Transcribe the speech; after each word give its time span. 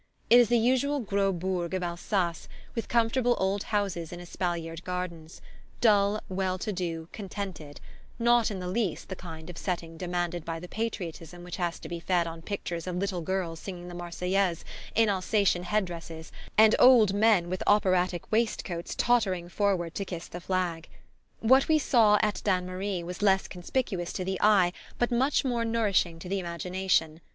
It 0.31 0.39
is 0.39 0.49
the 0.49 0.57
usual 0.57 0.99
"gros 0.99 1.31
bourg" 1.35 1.75
of 1.75 1.83
Alsace, 1.83 2.47
with 2.73 2.87
comfortable 2.87 3.35
old 3.39 3.61
houses 3.65 4.11
in 4.11 4.19
espaliered 4.19 4.83
gardens: 4.83 5.41
dull, 5.79 6.19
well 6.27 6.57
to 6.57 6.73
do, 6.73 7.07
contented; 7.11 7.79
not 8.17 8.49
in 8.49 8.57
the 8.59 8.67
least 8.67 9.09
the 9.09 9.15
kind 9.15 9.47
of 9.47 9.59
setting 9.59 9.97
demanded 9.97 10.43
by 10.43 10.59
the 10.59 10.67
patriotism 10.67 11.43
which 11.43 11.57
has 11.57 11.77
to 11.77 11.87
be 11.87 11.99
fed 11.99 12.25
on 12.25 12.41
pictures 12.41 12.87
of 12.87 12.95
little 12.95 13.21
girls 13.21 13.59
singing 13.59 13.89
the 13.89 13.93
Marseillaise 13.93 14.65
in 14.95 15.07
Alsatian 15.07 15.61
head 15.61 15.85
dresses 15.85 16.31
and 16.57 16.75
old 16.79 17.13
men 17.13 17.47
with 17.47 17.61
operatic 17.67 18.31
waistcoats 18.31 18.95
tottering 18.95 19.49
forward 19.49 19.93
to 19.93 20.03
kiss 20.03 20.27
the 20.27 20.41
flag. 20.41 20.89
What 21.41 21.67
we 21.67 21.77
saw 21.77 22.17
at 22.23 22.41
Dannemarie 22.43 23.03
was 23.03 23.21
less 23.21 23.47
conspicuous 23.47 24.11
to 24.13 24.25
the 24.25 24.41
eye 24.41 24.73
but 24.97 25.11
much 25.11 25.45
more 25.45 25.63
nourishing 25.63 26.17
to 26.17 26.27
the 26.27 26.39
imagination. 26.39 27.21